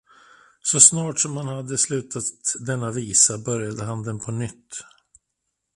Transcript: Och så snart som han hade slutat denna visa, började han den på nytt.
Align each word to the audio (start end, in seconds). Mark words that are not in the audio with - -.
Och 0.61 0.67
så 0.67 0.79
snart 0.79 1.19
som 1.19 1.37
han 1.37 1.47
hade 1.47 1.77
slutat 1.77 2.23
denna 2.65 2.91
visa, 2.91 3.37
började 3.37 3.83
han 3.83 4.03
den 4.03 4.19
på 4.19 4.31
nytt. 4.31 4.81